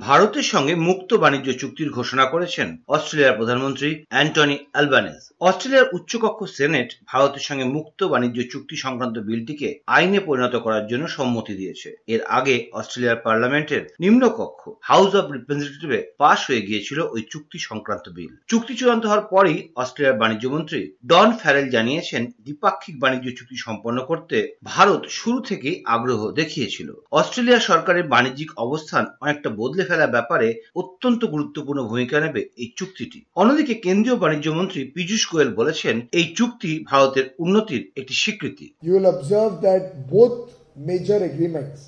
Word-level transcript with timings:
ভারতের 0.00 0.42
সঙ্গে 0.42 0.74
মুক্ত 0.88 1.10
বাণিজ্য 1.14 1.48
চুক্তির 1.52 1.90
ঘোষণা 1.90 2.24
করেছেন 2.24 2.68
অস্ট্রেলিয়ার 2.88 3.38
প্রধানমন্ত্রী 3.38 3.90
অ্যান্টনি 4.08 4.56
অ্যালবানেজ 4.72 5.20
অস্ট্রেলিয়ার 5.40 5.90
উচ্চকক্ষ 5.92 6.40
সেনেট 6.56 6.88
ভারতের 7.06 7.40
সঙ্গে 7.40 7.64
মুক্ত 7.76 8.00
বাণিজ্য 8.04 8.38
চুক্তি 8.52 8.76
সংক্রান্ত 8.76 9.16
বিলটিকে 9.18 9.68
আইনে 9.86 10.20
পরিণত 10.20 10.54
করার 10.56 10.84
জন্য 10.86 11.04
সম্মতি 11.08 11.54
দিয়েছে। 11.54 11.88
এর 12.06 12.20
আগে 12.28 12.54
অস্ট্রেলিয়ার 12.72 13.22
পার্লামেন্টের 13.24 13.82
নিম্নকক্ষ 14.00 14.62
হাউস 14.82 15.12
অব 15.14 15.26
রিপ্রেজেন্টেটিভে 15.32 16.00
পাশ 16.18 16.38
হয়ে 16.50 16.66
গিয়েছিল 16.68 16.98
ওই 17.14 17.22
চুক্তি 17.30 17.58
সংক্রান্ত 17.58 18.06
বিল। 18.08 18.32
চুক্তি 18.48 18.74
চূড়ান্ত 18.74 19.04
হওয়ার 19.06 19.24
পরই 19.26 19.68
অস্ট্রেলিয়ার 19.76 20.20
বাণিজ্য 20.22 20.46
মন্ত্রী 20.48 20.80
ডন 21.06 21.28
ফ্যারেল 21.32 21.66
জানিয়েছেন, 21.70 22.22
দ্বিপাক্ষিক 22.44 22.94
বাণিজ্য 23.00 23.26
চুক্তি 23.36 23.56
সম্পন্ন 23.56 23.98
করতে 24.04 24.36
ভারত 24.64 25.02
শুরু 25.10 25.38
থেকেই 25.40 25.76
আগ্রহ 25.86 26.20
দেখিয়েছিল। 26.30 26.88
অস্ট্রেলিয়া 27.10 27.60
সরকারের 27.60 28.04
বাণিজ্যিক 28.08 28.50
অবস্থান 28.56 29.04
অনেকটা 29.20 29.50
বদলে 29.50 29.82
ফেলা 29.90 30.06
ব্যাপারে 30.14 30.48
অত্যন্ত 30.80 31.20
গুরুত্বপূর্ণ 31.34 31.80
ভূমিকা 31.90 32.16
নেবে 32.24 32.40
এই 32.62 32.68
চুক্তিটি 32.78 33.18
অন্যদিকে 33.40 33.74
কেন্দ্রীয় 33.86 34.16
বাণিজ্য 34.24 34.48
মন্ত্রী 34.58 34.80
পীযূষ 34.94 35.22
গোয়েল 35.32 35.50
বলেছেন 35.60 35.96
এই 36.18 36.26
চুক্তি 36.38 36.72
ভারতের 36.90 37.26
উন্নতির 37.44 37.82
একটি 38.00 38.14
স্বীকৃতি 38.22 38.66
You 38.86 38.92
will 38.96 39.10
observe 39.16 39.52
that 39.68 39.82
both 40.16 40.36
major 40.90 41.18
agreements 41.30 41.80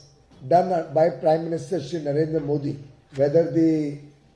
done 0.42 0.68
by 0.92 1.06
Prime 1.22 1.42
Minister 1.44 1.76
Shri 1.80 1.98
Narendra 2.00 2.40
Modi, 2.44 2.72
whether 3.14 3.44
the 3.50 3.72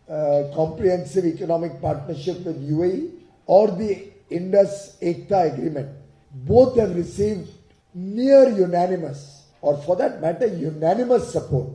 uh, 0.08 0.42
comprehensive 0.54 1.24
economic 1.24 1.72
partnership 1.80 2.36
with 2.46 2.58
UAE 2.70 3.00
or 3.48 3.64
the 3.72 3.90
Indus 4.30 4.74
Ekta 5.02 5.38
agreement, 5.52 5.88
both 6.32 6.72
have 6.76 6.92
received 6.94 7.48
near 7.94 8.42
unanimous, 8.66 9.20
or 9.62 9.72
for 9.78 9.94
that 9.96 10.20
matter, 10.20 10.46
unanimous 10.46 11.24
support 11.32 11.68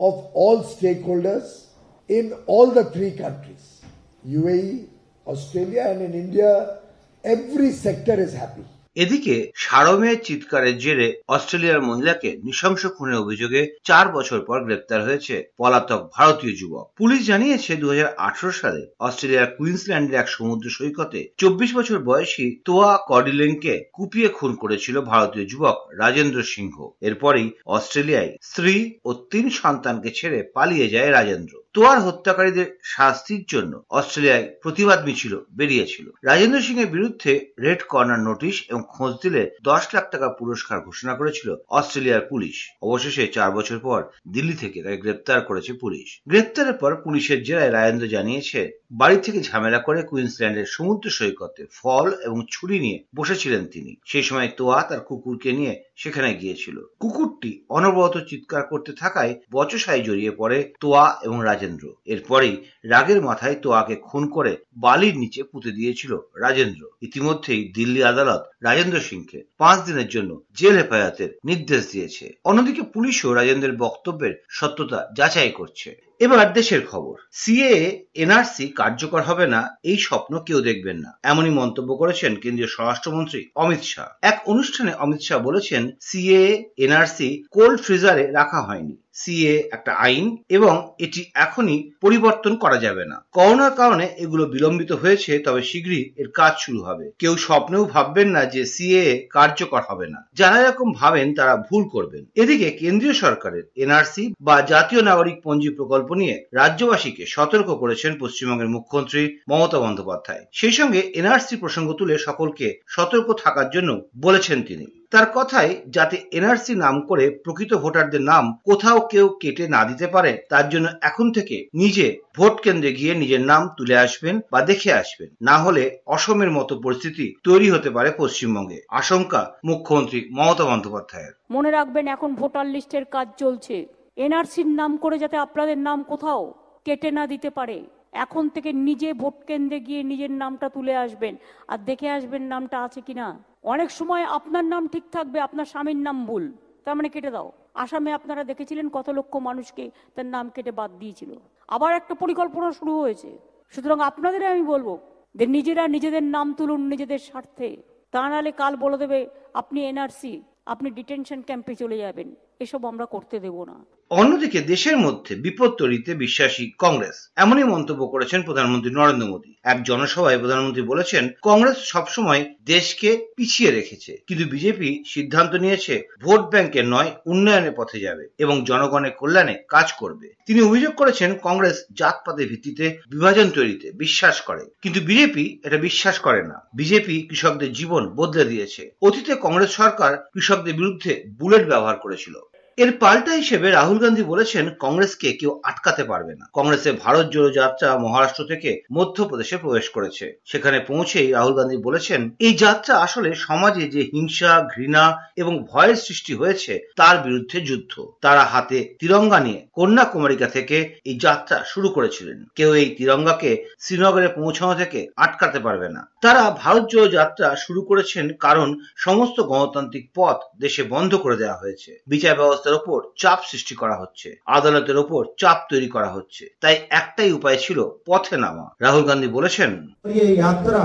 of 0.00 0.30
all 0.34 0.62
stakeholders 0.62 1.66
in 2.08 2.32
all 2.46 2.70
the 2.70 2.84
three 2.84 3.12
countries 3.12 3.80
UAE, 4.26 4.86
Australia, 5.26 5.86
and 5.88 6.02
in 6.02 6.14
India. 6.14 6.80
Every 7.24 7.72
sector 7.72 8.14
is 8.14 8.32
happy. 8.32 8.64
এদিকে 8.98 9.34
সারমেয়ের 9.54 10.20
চিৎকারের 10.24 10.76
জেরে 10.78 11.08
অস্ট্রেলিয়ার 11.28 11.80
মহিলাকে 11.80 12.30
নৃশংস 12.44 12.82
খুনের 12.86 13.20
অভিযোগে 13.24 13.62
চার 13.84 14.06
বছর 14.08 14.40
পর 14.40 14.58
গ্রেপ্তার 14.64 15.00
হয়েছে 15.04 15.34
পলাতক 15.58 16.00
ভারতীয় 16.12 16.52
যুবক। 16.56 16.86
পুলিশ 16.96 17.20
জানিয়েছে 17.26 17.72
দু 17.76 17.86
হাজার 17.88 18.08
আঠারো 18.18 18.52
সালে 18.52 18.82
অস্ট্রেলিয়ার 18.98 19.52
কুইন্সল্যান্ডের 19.58 20.20
এক 20.20 20.28
সমুদ্র 20.28 20.66
সৈকতে 20.70 21.20
চব্বিশ 21.38 21.70
বছর 21.74 21.96
বয়সী 21.98 22.46
তোয়া 22.64 22.92
কডিলেনকে 23.08 23.74
কুপিয়ে 23.92 24.28
খুন 24.28 24.52
করেছিল 24.54 24.96
ভারতীয় 25.00 25.44
যুবক 25.46 25.76
রাজেন্দ্র 25.98 26.38
সিংহ। 26.42 26.76
এরপরই 27.00 27.46
অস্ট্রেলিয়ায় 27.66 28.36
স্ত্রী 28.42 28.74
ও 29.04 29.10
তিন 29.30 29.46
সন্তানকে 29.50 30.10
ছেড়ে 30.10 30.38
পালিয়ে 30.54 30.88
যায় 30.88 31.10
রাজেন্দ্র। 31.10 31.54
তোয়ার 31.78 32.00
হত্যাকারীদের 32.00 32.68
শাস্তির 32.84 33.42
জন্য 33.48 33.72
অস্ট্রেলিয়ায় 33.90 34.46
প্রতিবাদ 34.62 34.98
মিছিল 35.06 35.34
বেরিয়েছিল। 35.50 36.06
রাজেন্দ্র 36.24 36.60
সিং 36.60 36.76
এর 36.78 36.86
বিরুদ্ধে 36.86 37.32
রেড 37.60 37.80
কর্নার 37.88 38.20
নোটিশ 38.20 38.56
এবং 38.70 38.82
খোঁজ 38.88 39.12
দিলে 39.22 39.42
দশ 39.62 39.82
লাখ 39.94 40.04
টাকা 40.10 40.28
পুরস্কার 40.28 40.80
ঘোষণা 40.80 41.14
করেছিল 41.14 41.56
অস্ট্রেলিয়ার 41.68 42.28
পুলিশ। 42.30 42.56
অবশেষে 42.82 43.24
চার 43.26 43.50
বছর 43.50 43.78
পর 43.78 44.00
দিল্লি 44.28 44.52
থেকে 44.52 44.82
তাকে 44.82 44.96
গ্রেপ্তার 44.96 45.40
করেছে 45.40 45.72
পুলিশ। 45.72 46.20
গ্রেপ্তারের 46.26 46.74
পর 46.74 46.96
পুলিশের 46.96 47.42
জেরায় 47.42 47.72
রাজেন্দ্র 47.72 48.06
জানিয়েছে, 48.06 48.60
বাড়ি 48.92 49.16
থেকে 49.16 49.40
ঝামেলা 49.42 49.78
করে 49.78 50.02
কুইন্সল্যান্ডের 50.02 50.66
সমুদ্র 50.66 51.10
সৈকতে 51.10 51.62
ফল 51.72 52.06
এবং 52.24 52.38
ছুরি 52.50 52.78
নিয়ে 52.78 52.98
বসেছিলেন 53.14 53.66
তিনি। 53.66 53.92
সেই 54.04 54.22
সময় 54.22 54.48
তোয়া 54.56 54.82
তার 54.82 55.00
কুকুরকে 55.00 55.52
নিয়ে 55.52 55.74
সেখানে 55.96 56.34
গিয়েছিল। 56.34 56.76
কুকুরটি 56.98 57.50
অনবরত 57.68 58.16
চিৎকার 58.30 58.62
করতে 58.62 58.92
থাকায় 58.92 59.32
বচসায় 59.52 60.02
জড়িয়ে 60.02 60.30
পড়ে 60.30 60.58
তোয়া 60.80 61.06
এবং 61.22 61.38
রাজেন্দ্র। 61.44 61.66
এরপরেই 62.04 62.64
রাগের 62.84 63.22
মাথায় 63.22 63.54
তোয়াকে 63.54 63.96
খুন 63.96 64.28
করে 64.28 64.56
বালির 64.76 65.16
নিচে 65.16 65.42
পুঁতে 65.42 65.70
দিয়েছিল 65.70 66.16
রাজেন্দ্র। 66.36 66.86
ইতিমধ্যেই 67.02 67.72
দিল্লি 67.74 68.04
আদালত 68.04 68.42
রাজেন্দ্র 68.62 69.00
সিংকে 69.00 69.44
পাঁচ 69.58 69.86
দিনের 69.86 70.08
জন্য 70.08 70.40
জেল 70.56 70.76
হেফাজতের 70.76 71.38
নির্দেশ 71.44 71.92
দিয়েছে। 71.92 72.34
অন্যদিকে 72.44 72.82
পুলিশও 72.82 73.34
রাজেন্দ্রের 73.34 73.76
বক্তব্যের 73.76 74.44
সত্যতা 74.48 75.08
যাচাই 75.16 75.50
করছে। 75.50 76.07
এবার 76.20 76.52
দেশের 76.52 76.82
খবর। 76.86 77.14
সিএ 77.32 77.74
এনআরসি 78.14 78.66
কার্যকর 78.68 79.22
হবে 79.22 79.46
না, 79.46 79.60
এই 79.84 79.98
স্বপ্ন 79.98 80.32
কেউ 80.38 80.60
দেখবেন 80.60 80.96
না। 80.96 81.10
এমনই 81.22 81.50
মন্তব্য 81.50 81.90
করেছেন 81.96 82.32
কেন্দ্রীয় 82.36 82.70
স্বরাষ্ট্রমন্ত্রী 82.76 83.40
অমিত 83.54 83.82
শাহ। 83.82 84.08
এক 84.22 84.36
অনুষ্ঠানে 84.46 84.92
অমিত 84.94 85.20
শাহ 85.20 85.38
বলেছেন 85.38 85.82
সিএ 86.00 86.64
এনআরসি 86.76 87.28
কোল্ড 87.50 87.78
ফ্রিজারে 87.80 88.24
রাখা 88.32 88.60
হয়নি। 88.62 88.96
সিএ 89.14 89.54
একটা 89.72 89.92
আইন 89.98 90.24
এবং 90.48 90.74
এটি 90.98 91.20
এখনই 91.34 91.90
পরিবর্তন 92.00 92.52
করা 92.56 92.76
যাবে 92.76 93.04
না। 93.04 93.16
করোনার 93.32 93.70
কারণে 93.70 94.06
এগুলো 94.18 94.44
বিলম্বিত 94.46 94.92
হয়েছে, 94.92 95.38
তবে 95.38 95.62
শীঘ্রই 95.62 96.02
এর 96.16 96.28
কাজ 96.34 96.52
শুরু 96.58 96.80
হবে। 96.82 97.06
কেউ 97.18 97.36
স্বপ্নেও 97.36 97.84
ভাববেন 97.84 98.28
না 98.28 98.44
যে 98.44 98.62
সিএ 98.64 99.04
কার্যকর 99.30 99.82
হবে 99.88 100.06
না। 100.06 100.20
যারা 100.34 100.56
এরকম 100.60 100.88
ভাবেন, 100.92 101.34
তারা 101.34 101.54
ভুল 101.56 101.82
করবেন। 101.88 102.22
এদিকে 102.34 102.70
কেন্দ্রীয় 102.70 103.14
সরকারের 103.14 103.64
এনআরসি 103.76 104.24
বা 104.40 104.56
জাতীয় 104.62 105.02
নাগরিক 105.02 105.36
পঞ্জি 105.44 105.70
প্রকল্প 105.70 106.07
নিয়ে 106.14 106.44
রাজ্যবাসীকে 106.52 107.26
সতর্ক 107.26 107.68
করেছেন 107.70 108.18
পশ্চিমবঙ্গের 108.18 108.68
মুখ্যমন্ত্রী 108.68 109.38
মমতা 109.48 109.78
বন্দ্যোপাধ্যায়। 109.78 110.46
সেই 110.52 110.72
সঙ্গে 110.72 110.98
এনআরসি 110.98 111.56
প্রসঙ্গ 111.56 111.92
তুলে 111.92 112.18
সকলকে 112.18 112.80
সতর্ক 112.86 113.32
থাকার 113.44 113.70
জন্য 113.70 114.08
বলেছেন 114.22 114.62
তিনি। 114.62 114.86
তার 115.10 115.26
কথায়, 115.34 115.76
যাতে 115.88 116.16
এনআরসি 116.32 116.74
নাম 116.74 117.00
করে 117.00 117.30
প্রকৃত 117.30 117.74
ভোটারদের 117.74 118.20
নাম 118.20 118.58
কোথাও 118.64 119.08
কেউ 119.08 119.28
কেটে 119.28 119.68
না 119.68 119.84
দিতে 119.84 120.06
পারে, 120.06 120.46
তার 120.48 120.68
জন্য 120.68 120.88
এখন 121.00 121.32
থেকে 121.32 121.68
নিজে 121.74 122.16
ভোট 122.36 122.60
কেন্দ্রে 122.60 122.92
গিয়ে 122.92 123.14
নিজের 123.14 123.40
নাম 123.40 123.68
তুলে 123.76 123.96
আসবেন 123.96 124.40
বা 124.52 124.60
দেখে 124.62 124.92
আসবেন। 124.92 125.28
না 125.42 125.58
হলে 125.58 125.98
অসমের 126.06 126.50
মতো 126.50 126.80
পরিস্থিতি 126.80 127.34
তৈরি 127.44 127.70
হতে 127.70 127.90
পারে 127.90 128.10
পশ্চিমবঙ্গে। 128.18 128.82
আশঙ্কা 128.88 129.54
মুখ্যমন্ত্রী 129.64 130.28
মমতা 130.32 130.64
বন্দ্যোপাধ্যায়ের। 130.64 131.32
মনে 131.50 131.70
রাখবেন, 131.70 132.08
এখন 132.08 132.34
ভোটার 132.34 132.66
লিস্টের 132.66 133.04
কাজ 133.04 133.28
চলছে। 133.38 133.97
এনআরসির 134.24 134.68
নাম 134.80 134.96
করে 134.96 135.18
যাতে 135.18 135.36
আপনাদের 135.36 135.78
নাম 135.78 136.02
কোথাও 136.02 136.54
কেটে 136.84 137.10
না 137.10 137.26
দিতে 137.26 137.50
পারে। 137.50 137.78
এখন 138.12 138.48
থেকে 138.48 138.72
নিজে 138.72 139.12
ভোট 139.12 139.36
কেন্দ্রে 139.46 139.80
গিয়ে 139.80 140.02
নিজের 140.02 140.30
নামটা 140.30 140.68
তুলে 140.68 140.96
আসবেন 140.96 141.36
আর 141.68 141.78
দেখে 141.78 142.08
আসবেন 142.10 142.42
নামটা 142.42 142.76
আছে 142.84 143.00
কিনা। 143.00 143.26
অনেক 143.62 143.90
সময় 143.90 144.24
আপনার 144.38 144.64
নাম 144.64 144.88
ঠিক 144.88 145.04
থাকবে, 145.12 145.40
আপনার 145.40 145.64
স্বামীর 145.64 145.96
নাম 145.96 146.26
ভুল। 146.26 146.52
তার 146.84 146.96
মানে 146.96 147.08
কেটে 147.08 147.30
দাও। 147.30 147.52
আসামে 147.74 148.12
আপনারা 148.12 148.44
দেখেছিলেন 148.44 148.88
কত 148.88 149.08
লক্ষ 149.08 149.36
মানুষকে 149.36 149.90
তার 150.14 150.26
নাম 150.26 150.48
কেটে 150.48 150.70
বাদ 150.70 150.90
দিয়েছিল। 150.98 151.30
আবার 151.68 151.94
একটা 151.94 152.14
পরিকল্পনা 152.14 152.72
শুরু 152.72 153.00
হয়েছে। 153.00 153.38
সুতরাং 153.70 154.00
আপনাদের 154.00 154.46
আমি 154.46 154.62
বলব 154.62 154.98
যে 155.34 155.46
নিজেরা 155.46 155.88
নিজেদের 155.88 156.22
নাম 156.22 156.54
তুলুন 156.54 156.80
নিজেদের 156.80 157.18
স্বার্থে। 157.18 157.76
তা 158.12 158.28
নাহলে 158.28 158.52
কাল 158.52 158.76
বলে 158.76 158.98
দেবে, 158.98 159.28
আপনি 159.54 159.78
এনআরসি, 159.88 160.42
আপনি 160.66 160.90
ডিটেনশন 160.90 161.42
ক্যাম্পে 161.42 161.74
চলে 161.74 161.98
যাবেন। 161.98 162.34
এসব 162.60 162.86
আমরা 162.86 163.06
করতে 163.06 163.40
দেব 163.40 163.64
না। 163.64 163.97
অন্যদিকে 164.10 164.60
দেশের 164.60 164.96
মধ্যে 164.96 165.34
বিপদ 165.34 165.70
তৈরিতে 165.70 166.14
বিশ্বাসী 166.14 166.70
কংগ্রেস। 166.78 167.30
এমনই 167.36 167.64
মন্তব্য 167.64 168.06
করেছেন 168.06 168.42
প্রধানমন্ত্রী 168.42 168.90
নরেন্দ্র 168.90 169.28
মোদী। 169.28 169.54
এক 169.64 169.82
জনসভায় 169.82 170.38
প্রধানমন্ত্রী 170.38 170.82
বলেছেন, 170.82 171.28
কংগ্রেস 171.42 171.76
সবসময় 171.78 172.54
দেশকে 172.62 173.26
পিছিয়ে 173.36 173.70
রেখেছে। 173.70 174.16
কিন্তু 174.26 174.48
বিজেপি 174.48 175.02
সিদ্ধান্ত 175.06 175.54
নিয়েছে, 175.54 176.02
ভোট 176.20 176.40
ব্যাংকের 176.40 176.88
নয়, 176.88 177.10
উন্নয়নের 177.26 177.72
পথে 177.76 178.00
যাবে 178.00 178.28
এবং 178.38 178.64
জনগণের 178.64 179.10
কল্যাণে 179.10 179.54
কাজ 179.68 179.92
করবে। 179.92 180.34
তিনি 180.46 180.60
অভিযোগ 180.60 180.94
করেছেন, 180.94 181.34
কংগ্রেস 181.42 181.84
জাতপাতের 181.92 182.48
ভিত্তিতে 182.48 182.98
বিভাজন 183.10 183.50
তৈরিতে 183.50 183.90
বিশ্বাস 183.90 184.40
করে। 184.40 184.64
কিন্তু 184.82 185.00
বিজেপি 185.00 185.60
এটা 185.64 185.76
বিশ্বাস 185.76 186.18
করে 186.18 186.42
না। 186.42 186.54
বিজেপি 186.74 187.26
কৃষকদের 187.30 187.72
জীবন 187.72 188.08
বদলে 188.08 188.44
দিয়েছে। 188.44 188.90
অতীতে 189.02 189.34
কংগ্রেস 189.34 189.70
সরকার 189.70 190.16
কৃষকদের 190.16 190.74
বিরুদ্ধে 190.74 191.24
বুলেট 191.38 191.68
ব্যবহার 191.68 191.96
করেছিল। 191.96 192.34
এর 192.78 192.92
পাল্টা 192.98 193.32
হিসেবে 193.32 193.70
রাহুল 193.70 193.98
গান্ধী 193.98 194.22
বলেছেন, 194.22 194.70
কংগ্রেসকে 194.80 195.32
কেউ 195.32 195.60
আটকাতে 195.64 196.04
পারবে 196.04 196.34
না। 196.34 196.46
কংগ্রেসের 196.52 196.92
ভারত 197.04 197.26
জোড়ো 197.30 197.50
যাত্রা 197.50 197.98
মহারাষ্ট্র 197.98 198.44
থেকে 198.44 198.82
মধ্যপ্রদেশে 198.92 199.56
প্রবেশ 199.56 199.88
করেছে। 199.88 200.40
সেখানে 200.44 200.80
পৌঁছেই 200.80 201.32
রাহুল 201.32 201.54
গান্ধী 201.54 201.76
বলেছেন, 201.76 202.30
এই 202.38 202.54
যাত্রা 202.54 202.94
আসলে 202.96 203.34
সমাজে 203.34 203.88
যে 203.88 204.02
হিংসা, 204.12 204.68
ঘৃণা 204.76 205.04
এবং 205.36 205.64
ভয়ের 205.64 205.96
সৃষ্টি 205.96 206.34
হয়েছে, 206.34 206.92
তার 206.96 207.18
বিরুদ্ধে 207.18 207.60
যুদ্ধ। 207.60 207.92
তারা 208.20 208.44
হাতে 208.44 208.94
তিরঙ্গা 208.98 209.40
নিয়ে 209.40 209.66
কন্যাকুমারিকা 209.72 210.46
থেকে 210.46 210.94
এই 211.04 211.18
যাত্রা 211.18 211.64
শুরু 211.66 211.88
করেছিলেন। 211.88 212.44
কেউ 212.54 212.74
এই 212.74 212.94
তিরঙ্গাকে 212.98 213.64
শ্রীনগরে 213.80 214.28
পৌঁছানো 214.28 214.74
থেকে 214.74 215.06
আটকাতে 215.16 215.58
পারবে 215.58 215.88
না। 215.88 216.10
তারা 216.22 216.56
ভারত 216.58 216.84
জোড়ো 216.90 217.08
যাত্রা 217.08 217.56
শুরু 217.56 217.82
করেছেন 217.82 218.32
কারণ 218.32 218.68
সমস্ত 218.96 219.40
গণতান্ত্রিক 219.40 220.10
পথ 220.14 220.36
দেশে 220.60 220.82
বন্ধ 220.82 221.14
করে 221.14 221.36
দেওয়া 221.36 221.56
হয়েছে। 221.56 221.90
বিচার 222.06 222.36
ব্যবস্থা 222.36 222.67
ব্যবস্থার 222.67 222.75
ওপর 222.75 222.97
চাপ 223.21 223.39
সৃষ্টি 223.51 223.75
করা 223.81 223.95
হচ্ছে 224.01 224.27
আদালতের 224.57 224.97
ওপর 225.03 225.21
চাপ 225.41 225.57
তৈরি 225.71 225.89
করা 225.95 226.09
হচ্ছে 226.15 226.43
তাই 226.63 226.75
একটাই 226.99 227.31
উপায় 227.37 227.57
ছিল 227.65 227.79
পথে 228.07 228.35
নামা 228.43 228.65
রাহুল 228.83 229.03
গান্ধী 229.09 229.29
বলেছেন 229.37 229.71
ये 230.13 230.25
यात्रा 230.35 230.81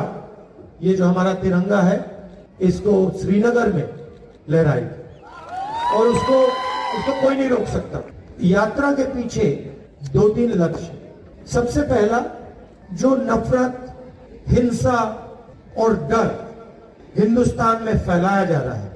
ये 0.80 0.92
जो 0.94 1.04
हमारा 1.04 1.32
तिरंगा 1.36 1.80
है 1.80 1.98
इसको 2.60 2.92
श्रीनगर 3.20 3.68
में 3.72 3.86
लहराई 4.48 4.84
और 5.90 6.04
उसको 6.08 6.36
उसको 6.96 7.12
कोई 7.22 7.34
नहीं 7.36 7.48
रोक 7.48 7.66
सकता 7.66 7.98
यात्रा 8.46 8.88
के 8.92 9.04
पीछे 9.14 9.46
दो 10.12 10.28
तीन 10.28 10.50
लक्ष्य 10.62 10.90
सबसे 11.46 11.80
पहला 11.84 12.20
जो 12.92 13.14
नफरत 13.22 13.74
हिंसा 14.48 14.98
और 15.78 15.96
डर 16.10 16.28
हिंदुस्तान 17.18 17.82
में 17.82 17.96
फैलाया 18.06 18.44
जा 18.44 18.60
रहा 18.60 18.74
है 18.74 18.90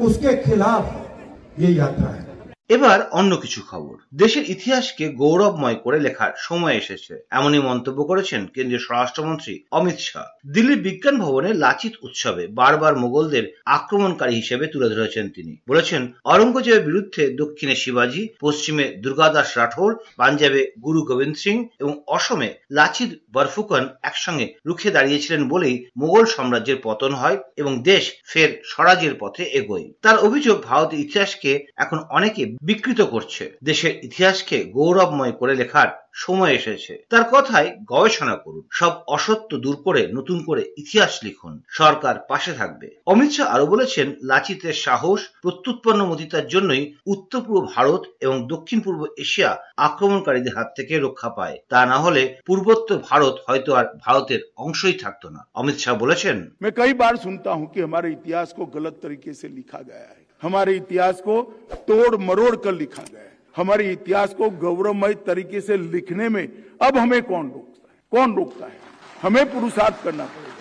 उसके 0.00 0.36
खिलाफ 0.42 1.60
ये 1.60 1.72
यात्रा 1.72 2.08
है 2.10 2.21
এবার 2.69 2.99
অন্য 3.11 3.37
কিছু 3.37 3.61
খবর। 3.71 3.95
দেশের 4.13 4.43
ইতিহাসকে 4.49 5.09
গৌরবময় 5.09 5.75
করে 5.75 5.99
লেখার 5.99 6.31
সময় 6.37 6.75
এসেছে, 6.75 7.23
এমনই 7.31 7.59
মন্তব্য 7.59 8.03
করেছেন 8.03 8.47
কেন্দ্রীয় 8.47 8.83
স্বরাষ্ট্রমন্ত্রী 8.83 9.63
অমিত 9.71 9.99
শাহ। 9.99 10.27
দিল্লির 10.45 10.81
বিজ্ঞান 10.81 11.19
ভবনে 11.19 11.53
লাচিত 11.53 11.93
উৎসবে 12.01 12.47
বারবার 12.47 12.95
মোগলদের 12.95 13.45
আক্রমণকারী 13.65 14.35
হিসেবে 14.35 14.67
তুলে 14.67 14.89
ধরেছেন 14.89 15.29
তিনি। 15.29 15.57
বলেছেন 15.67 16.13
অরঙ্গজেবের 16.23 16.85
বিরুদ্ধে 16.85 17.29
দক্ষিণে 17.29 17.75
শিবাজি, 17.75 18.29
পশ্চিমে 18.39 18.85
দুর্গাদাস 19.03 19.57
রাঠোর, 19.57 19.91
পাঞ্জাবে 20.17 20.61
গুরু 20.83 21.01
গোবিন্দ 21.05 21.37
সিং 21.37 21.55
এবং 21.79 21.93
অসমে 22.07 22.49
লাচিত 22.71 23.09
বরফুকন 23.31 23.89
একসঙ্গে 24.01 24.53
রুখে 24.65 24.89
দাঁড়িয়েছিলেন 24.91 25.47
বলেই 25.49 25.85
মোগল 25.97 26.25
সাম্রাজ্যের 26.25 26.79
পতন 26.83 27.13
হয় 27.13 27.37
এবং 27.55 27.81
দেশ 27.81 28.03
ফের 28.25 28.49
স্বরাজের 28.65 29.13
পথে 29.19 29.43
এগোয়। 29.43 29.85
তার 30.01 30.17
অভিযোগ 30.17 30.57
ভারতের 30.63 30.99
ইতিহাসকে 30.99 31.51
এখন 31.75 31.99
অনেকে 32.09 32.43
বিকৃত 32.62 33.00
করছে 33.04 33.44
দেশের 33.62 33.92
ইতিহাসকে 34.04 34.56
গৌরবময় 34.74 35.34
করে 35.40 35.54
লেখার 35.54 35.90
সময় 36.16 36.52
এসেছে 36.52 36.92
তার 37.10 37.24
কথায় 37.32 37.68
গবেষণা 37.84 38.36
করুন 38.36 38.64
সব 38.70 38.92
অসত্য 39.08 39.50
দূর 39.56 39.76
করে 39.76 40.02
নতুন 40.12 40.38
করে 40.44 40.62
ইতিহাস 40.78 41.12
লিখুন 41.24 41.52
সরকার 41.70 42.14
পাশে 42.28 42.52
থাকবে 42.52 42.88
অমিত 43.06 43.30
শাহ 43.32 43.46
আরো 43.54 43.64
বলেছেন 43.66 44.06
লাচিতের 44.22 44.76
সাহস 44.76 45.20
প্রত্যুৎপন্ন 45.42 46.00
মতিতার 46.04 46.46
জন্যই 46.46 46.84
উত্তর 47.06 47.40
পূর্ব 47.40 47.64
ভারত 47.76 48.02
এবং 48.20 48.36
দক্ষিণ 48.48 48.78
পূর্ব 48.80 49.00
এশিয়া 49.18 49.50
আক্রমণকারীদের 49.78 50.56
হাত 50.56 50.68
থেকে 50.76 50.94
রক্ষা 50.98 51.30
পায় 51.30 51.56
তা 51.70 51.80
না 51.86 51.98
হলে 51.98 52.22
পূর্বোত্তর 52.46 52.98
ভারত 53.10 53.34
হয়তো 53.46 53.70
আর 53.74 53.86
ভারতের 54.06 54.40
অংশই 54.56 54.96
থাকতো 55.04 55.26
না 55.30 55.40
অমিত 55.54 55.76
শাহ 55.78 55.94
বলেছেন 55.94 56.36
मैं 56.60 56.72
कई 56.72 56.92
बार 56.94 57.14
सुनता 57.18 57.50
हूं 57.52 57.66
कि 57.66 57.80
हमारे 57.80 58.08
इतिहास 58.12 58.48
को 58.52 58.62
गलत 58.68 58.94
तरीके 59.02 59.32
से 59.32 59.46
लिखा 59.50 59.80
गया 59.82 60.06
है 60.08 60.21
हमारे 60.42 60.74
इतिहास 60.76 61.20
को 61.20 61.40
तोड़ 61.88 62.16
मरोड़ 62.20 62.54
कर 62.56 62.74
लिखा 62.74 63.02
गया 63.02 63.20
है 63.20 63.32
हमारे 63.56 63.90
इतिहास 63.92 64.34
को 64.34 64.50
गौरवमय 64.58 65.14
तरीके 65.26 65.60
से 65.60 65.76
लिखने 65.76 66.28
में 66.28 66.46
अब 66.82 66.96
हमें 66.98 67.22
कौन 67.22 67.50
रोकता 67.50 67.88
है 67.88 67.98
कौन 68.12 68.36
रोकता 68.36 68.66
है 68.66 68.80
हमें 69.22 69.44
पुरुषार्थ 69.52 70.04
करना 70.04 70.24
पड़ेगा 70.26 70.58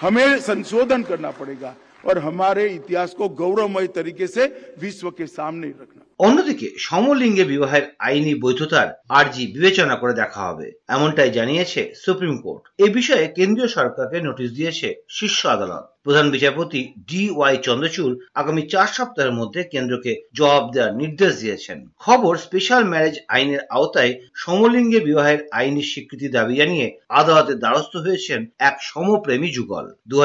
हमें 0.00 0.38
संशोधन 0.40 1.02
करना 1.02 1.30
पड़ेगा 1.32 1.74
और 2.04 2.18
हमारे 2.20 2.66
इतिहास 2.68 3.14
को 3.14 3.28
गौरवमय 3.36 3.86
तरीके 3.94 4.26
से 4.28 4.46
विश्व 4.80 5.10
के 5.10 5.26
सामने 5.28 5.68
रखना 5.70 6.02
অন্যদিকে 6.20 6.68
সমলিঙ্গে 6.86 7.44
বিবাহের 7.44 7.84
আইনি 8.06 8.34
বৈধতার 8.44 8.88
আর্জি 9.18 9.44
বিবেচনা 9.54 9.94
করে 10.02 10.14
দেখা 10.14 10.42
হবে 10.48 10.66
এমনটাই 10.94 11.30
জানিয়েছে 11.38 11.82
সুপ্রিম 12.04 12.34
কোর্ট 12.44 12.62
এ 12.84 12.86
বিষয়ে 12.98 13.24
কেন্দ্রীয় 13.36 13.70
সরকারকে 13.76 14.18
নোটিশ 14.28 14.48
দিয়েছে 14.58 14.88
শীর্ষ 15.16 15.40
আদালত 15.54 15.84
প্রধান 16.05 16.25
বিচারপতি 16.31 16.81
ডি 17.09 17.21
ওয়াই 17.31 17.55
চন্দ্রচূড় 17.57 18.13
আগামী 18.33 18.61
চার 18.69 18.87
সপ্তাহের 18.87 19.33
মধ্যে 19.33 19.61
কেন্দ্রকে 19.63 20.11
জবাব 20.33 20.63
দেওয়ার 20.73 20.93
নির্দেশ 20.95 21.31
দিয়েছেন। 21.39 21.77
খবর 21.97 22.33
স্পেশাল 22.37 22.83
ম্যারেজ 22.85 23.15
আইনের 23.27 23.61
আওতায় 23.69 24.13
সমলিঙ্গে 24.35 24.99
বিবাহের 24.99 25.39
আইনি 25.51 25.83
স্বীকৃতি 25.83 26.27
দাবি 26.29 26.55
জানিয়ে 26.55 26.87
আদালতের 27.19 27.57
দ্বারস্থ 27.59 27.93
হয়েছেন 27.95 28.39
এক 28.59 28.75
সমপ্রেমী 28.81 29.49
যুগল। 29.51 29.85
দু 30.07 30.15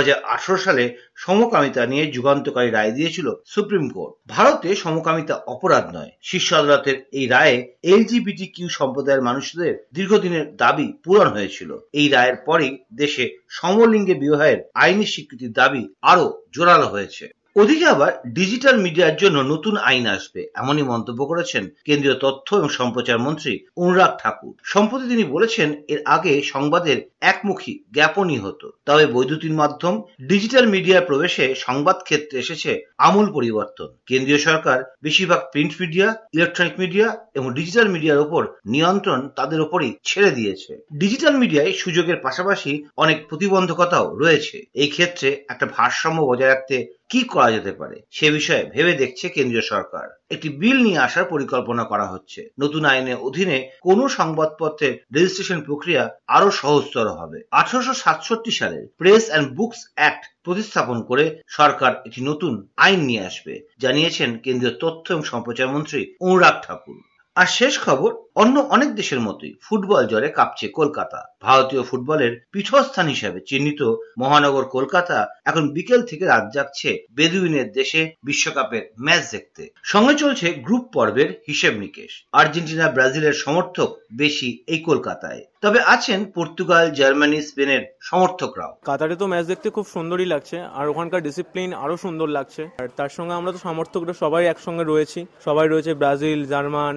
সালে 0.66 0.84
সমকামিতা 1.16 1.82
নিয়ে 1.86 2.04
যুগান্তকারী 2.12 2.70
রায় 2.70 2.92
দিয়েছিল 2.92 3.26
সুপ্রিম 3.46 3.84
কোর্ট। 3.88 4.12
ভারতে 4.28 4.68
সমকামিতা 4.74 5.34
অপরাধ 5.54 5.84
নয়। 5.96 6.10
শীর্ষ 6.22 6.48
আদালতের 6.52 6.96
এই 7.12 7.26
রায়ে 7.26 7.56
এলজিবিটি 7.82 8.46
কিউ 8.46 8.68
সম্প্রদায়ের 8.78 9.26
মানুষদের 9.28 9.72
দীর্ঘদিনের 9.94 10.44
দাবি 10.56 10.88
পূরণ 11.04 11.28
হয়েছিল। 11.28 11.70
এই 11.92 12.06
রায়ের 12.08 12.36
পরেই 12.46 12.72
দেশে 12.94 13.24
সমলিঙ্গে 13.58 14.14
বিবাহের 14.14 14.58
আইনি 14.74 15.06
স্বীকৃতির 15.14 15.52
দাবি 15.52 15.67
আরও 16.02 16.42
জোরালো 16.52 16.86
হয়েছে। 16.86 17.37
ওদিকে 17.60 17.86
আবার 17.86 18.12
ডিজিটাল 18.38 18.76
মিডিয়ার 18.84 19.14
জন্য 19.16 19.36
নতুন 19.52 19.74
আইন 19.88 20.04
আসবে, 20.16 20.40
এমনই 20.54 20.84
মন্তব্য 20.92 21.20
করেছেন 21.26 21.64
কেন্দ্রীয় 21.86 22.16
তথ্য 22.24 22.48
এবং 22.56 22.70
সম্প্রচার 22.70 23.18
মন্ত্রী 23.18 23.52
অনুরাগ 23.76 24.12
ঠাকুর। 24.22 24.54
সম্প্রতি 24.64 25.04
তিনি 25.08 25.24
বলেছেন, 25.24 25.68
এর 25.88 26.00
আগে 26.06 26.32
সংবাদের 26.52 26.96
একমুখী 27.32 27.72
জ্ঞাপনই 27.94 28.38
হতো। 28.38 28.66
তবে 28.86 29.04
বৈদ্যুতিন 29.06 29.54
মাধ্যম 29.62 29.94
ডিজিটাল 30.30 30.66
মিডিয়ার 30.74 31.06
প্রবেশে 31.08 31.44
সংবাদ 31.66 31.96
ক্ষেত্রে 32.04 32.36
এসেছে 32.38 32.70
আমূল 33.06 33.26
পরিবর্তন। 33.32 33.88
কেন্দ্রীয় 34.06 34.40
সরকার, 34.48 34.78
বেশিরভাগ 35.02 35.40
প্রিন্ট 35.52 35.72
মিডিয়া 35.80 36.06
ইলেকট্রনিক 36.36 36.74
মিডিয়া 36.82 37.06
এবং 37.34 37.48
ডিজিটাল 37.54 37.88
মিডিয়ার 37.88 38.24
উপর 38.26 38.42
নিয়ন্ত্রণ 38.66 39.20
তাদের 39.28 39.60
উপরই 39.60 39.90
ছেড়ে 40.04 40.30
দিয়েছে। 40.30 40.72
ডিজিটাল 40.92 41.34
মিডিয়ায় 41.42 41.72
সুযোগের 41.72 42.18
পাশাপাশি 42.26 42.72
অনেক 42.96 43.18
প্রতিবন্ধকতাও 43.28 44.06
রয়েছে। 44.18 44.56
এই 44.74 44.88
ক্ষেত্রে 44.88 45.28
একটা 45.48 45.66
ভারসাম্য 45.76 46.20
বজায় 46.22 46.52
রাখতে 46.52 46.76
কি 47.10 47.24
করা 47.24 47.50
যেতে 47.50 47.72
পারে? 47.72 48.02
সে 48.10 48.30
বিষয়ে 48.30 48.64
ভেবে 48.64 48.92
দেখছে 48.92 49.28
কেন্দ্রীয় 49.28 49.62
সরকার। 49.62 50.06
একটি 50.30 50.48
বিল 50.48 50.82
নিয়ে 50.82 50.98
আসার 50.98 51.24
পরিকল্পনা 51.24 51.84
করা 51.84 52.06
হচ্ছে। 52.06 52.48
নতুন 52.60 52.84
আইনের 52.84 53.16
অধীনে 53.16 53.70
কোন 53.82 54.08
সংবাদপত্রের 54.08 54.98
রেজিস্ট্রেশন 55.14 55.60
প্রক্রিয়া 55.60 56.10
আরও 56.26 56.50
সহজতর 56.50 57.08
হবে। 57.08 57.38
আঠারোশো 57.50 57.94
সাতষট্টি 57.94 58.50
সালের 58.50 58.84
প্রেস 58.98 59.28
অ্যান্ড 59.28 59.48
বুকস 59.52 59.80
অ্যাক্ট 59.94 60.24
প্রতিস্থাপন 60.44 61.02
করে 61.02 61.42
সরকার 61.46 61.92
একটি 62.06 62.20
নতুন 62.24 62.68
আইন 62.76 63.00
নিয়ে 63.00 63.26
আসবে, 63.26 63.68
জানিয়েছেন 63.78 64.38
কেন্দ্রীয় 64.38 64.74
তথ্য 64.80 65.12
এবং 65.12 65.22
সম্প্রচার 65.22 65.68
মন্ত্রী 65.68 66.14
অনুরাগ 66.20 66.56
ঠাকুর। 66.62 67.07
আর 67.38 67.46
শেষ 67.46 67.74
খবর, 67.78 68.10
অন্য 68.34 68.56
অনেক 68.70 68.90
দেশের 68.94 69.20
মতোই 69.20 69.52
ফুটবল 69.62 70.06
জ্বরে 70.06 70.28
কাঁপছে 70.28 70.66
কলকাতা। 70.68 71.20
ভারতীয় 71.42 71.82
ফুটবলের 71.82 72.32
পীঠস্থান 72.52 73.06
হিসেবে 73.06 73.38
চিহ্নিত 73.46 73.80
মহানগর 74.18 74.64
কলকাতা 74.64 75.18
এখন 75.44 75.64
বিকেল 75.68 76.00
থেকে 76.02 76.24
রাত 76.26 76.44
জাগছে 76.54 76.90
বেদুইনের 77.10 77.68
দেশে 77.72 78.00
বিশ্বকাপের 78.22 78.82
ম্যাচ 79.00 79.22
দেখতে। 79.30 79.62
সঙ্গে 79.82 80.14
চলছে 80.14 80.46
গ্রুপ 80.66 80.84
পর্বের 80.92 81.30
হিসেব 81.48 81.72
নিকেশ। 81.78 82.12
আর্জেন্টিনা 82.32 82.86
ব্রাজিলের 82.90 83.32
সমর্থক 83.32 83.88
বেশি 84.16 84.48
এই 84.66 84.78
কলকাতায়। 84.78 85.42
তবে 85.62 85.80
আছেন 85.94 86.20
পর্তুগাল 86.36 86.86
জার্মানি 86.98 87.38
স্পেনের 87.48 87.82
সমর্থকরাও। 88.08 88.72
কাতারে 88.88 89.14
তো 89.20 89.24
ম্যাচ 89.32 89.44
দেখতে 89.52 89.68
খুব 89.76 89.86
সুন্দরই 89.94 90.28
লাগছে 90.34 90.56
আর 90.78 90.86
ওখানকার 90.92 91.20
ডিসিপ্লিন 91.28 91.70
আরও 91.84 91.96
সুন্দর 92.04 92.28
লাগছে। 92.38 92.62
আর 92.80 92.88
তার 92.98 93.10
সঙ্গে 93.16 93.34
আমরা 93.38 93.50
তো 93.54 93.60
সমর্থকরা 93.68 94.14
সবাই 94.24 94.44
একসঙ্গে 94.52 94.84
রয়েছি। 94.84 95.20
সবাই 95.46 95.66
রয়েছে 95.68 95.92
ব্রাজিল 96.00 96.40
জার্মান 96.52 96.96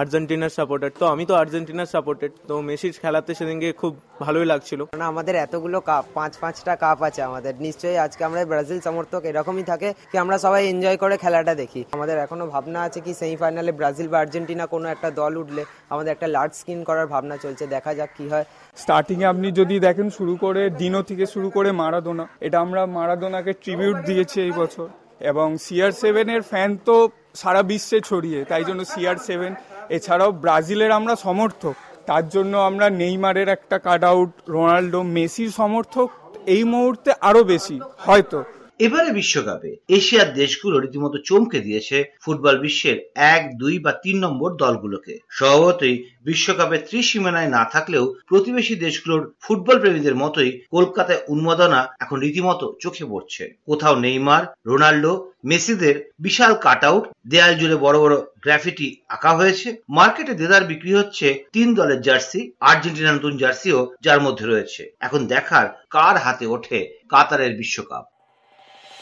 আর্জেন্টিনার 0.00 0.54
সাপোর্টার 0.58 0.90
তো 1.00 1.04
আমি 1.14 1.24
তো 1.30 1.34
আর্জেন্টিনার 1.42 1.92
সাপোর্টেড 1.94 2.32
তো 2.48 2.54
মেসির 2.68 2.92
খেলাতে 3.02 3.30
সেদিনকে 3.38 3.68
খুব 3.80 3.92
ভালোই 4.24 4.46
লাগছিল। 4.52 4.80
কারণ 4.90 5.04
আমাদের 5.12 5.34
এতগুলো 5.44 5.78
কাপ 5.88 6.04
পাঁচ 6.16 6.32
পাঁচটা 6.42 6.72
কাপ 6.84 6.98
আছে 7.08 7.20
আমাদের। 7.30 7.52
নিশ্চয়ই 7.66 7.98
আজকে 8.04 8.22
আমরা 8.28 8.40
ব্রাজিল 8.52 8.78
সমর্থক 8.88 9.22
এরকমই 9.30 9.64
থাকে 9.70 9.88
কি 10.10 10.16
আমরা 10.24 10.36
সবাই 10.44 10.62
এনজয় 10.72 10.98
করে 11.02 11.14
খেলাটা 11.24 11.54
দেখি। 11.62 11.80
আমাদের 11.96 12.16
এখনও 12.24 12.46
ভাবনা 12.54 12.78
আছে 12.86 12.98
কি 13.06 13.12
সেমিফাইনালে 13.20 13.72
ব্রাজিল 13.80 14.08
বা 14.12 14.18
আর্জেন্টিনা 14.22 14.64
কোনো 14.74 14.86
একটা 14.94 15.08
দল 15.20 15.32
উঠলে 15.42 15.62
আমাদের 15.92 16.10
একটা 16.14 16.26
লার্জ 16.36 16.52
স্ক্রিন 16.60 16.80
করার 16.88 17.06
ভাবনা 17.14 17.36
চলছে। 17.44 17.64
দেখা 17.74 17.92
যাক 17.98 18.10
কি 18.18 18.26
হয়। 18.32 18.46
স্টার্টিং 18.82 19.18
এ 19.24 19.26
আপনি 19.32 19.48
যদি 19.60 19.76
দেখেন 19.86 20.08
শুরু 20.18 20.34
করে 20.44 20.62
ডিনো 20.80 21.00
থেকে 21.08 21.24
শুরু 21.34 21.48
করে 21.56 21.70
মারাদোনা 21.82 22.24
এটা 22.46 22.58
আমরা 22.64 22.82
মারাদোনাকে 22.96 23.52
ট্রিবিউট 23.62 23.96
দিয়েছি 24.08 24.36
এই 24.46 24.52
বছর। 24.60 24.88
এবং 25.30 25.48
সিআর 25.64 25.92
সেভেন 26.02 26.26
এর 26.34 26.42
ফ্যান 26.50 26.70
তো 26.86 26.96
সারা 27.40 27.62
বিশ্বে 27.70 27.98
ছড়িয়ে, 28.08 28.40
তাই 28.50 28.64
জন্য 28.68 28.80
সিআর 28.92 29.18
সেভেন 29.28 29.52
এছাড়াও 29.96 30.30
ব্রাজিলের 30.42 30.92
আমরা 30.98 31.14
সমর্থক। 31.26 31.74
তার 32.08 32.24
জন্য 32.34 32.52
আমরা 32.68 32.86
নেইমারের 33.00 33.48
একটা 33.56 33.76
কাট 33.86 34.02
আউট 34.10 34.30
রোনাল্ডো, 34.54 35.00
মেসির 35.16 35.50
সমর্থক, 35.60 36.08
এই 36.54 36.62
মুহূর্তে 36.72 37.10
আরও 37.28 37.42
বেশি, 37.52 37.76
হয়তো। 38.06 38.38
এবারে 38.80 39.10
বিশ্বকাপে 39.12 39.76
এশিয়ার 39.88 40.34
দেশগুলো 40.34 40.78
রীতিমতো 40.78 41.18
চমকে 41.18 41.60
দিয়েছে 41.60 42.04
ফুটবল 42.20 42.58
বিশ্বের 42.58 42.98
এক, 43.14 43.58
দুই 43.58 43.78
বা 43.78 43.92
তিন 43.92 44.16
নম্বর 44.24 44.56
দলগুলোকে। 44.56 45.18
স্বভাবতই 45.30 46.04
বিশ্বকাপে 46.24 46.78
ত্রিসীমানায় 46.78 47.48
না 47.48 47.64
থাকলেও 47.64 48.14
প্রতিবেশী 48.28 48.74
দেশগুলোর 48.74 49.32
ফুটবল 49.40 49.78
প্রেমীদের 49.78 50.14
মতোই 50.14 50.60
কলকাতায় 50.70 51.22
উন্মাদনা 51.28 51.88
এখন 52.00 52.20
রীতিমতো 52.20 52.76
চোখে 52.80 53.04
পড়ছে। 53.04 53.54
কোথাও 53.66 54.00
নেইমার, 54.00 54.42
রোনাল্ডো, 54.66 55.32
মেসিদের 55.44 56.10
বিশাল 56.18 56.54
কাট 56.54 56.84
আউট 56.84 57.04
দেয়াল 57.26 57.54
জুড়ে 57.54 57.76
বড় 57.76 57.98
বড় 58.00 58.16
গ্রাফিটি 58.42 59.00
আঁকা 59.08 59.32
হয়েছে। 59.36 59.76
মার্কেটে 59.88 60.34
দেদার 60.34 60.64
বিক্রি 60.64 60.94
হচ্ছে 60.94 61.44
তিন 61.52 61.74
দলের 61.74 62.00
জার্সি, 62.00 62.52
আর্জেন্টিনার 62.60 63.14
নতুন 63.14 63.36
জার্সিও 63.36 63.92
যার 64.00 64.20
মধ্যে 64.20 64.46
রয়েছে। 64.46 64.82
এখন 65.00 65.26
দেখার 65.26 65.66
কার 65.90 66.16
হাতে 66.16 66.46
ওঠে 66.46 66.78
কাতারের 67.08 67.56
বিশ্বকাপ। 67.56 68.09